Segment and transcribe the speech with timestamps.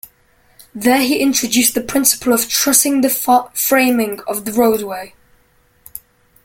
[0.73, 5.13] There he introduced the principle of trussing the framing of the roadway.